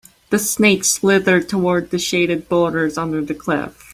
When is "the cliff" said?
3.23-3.79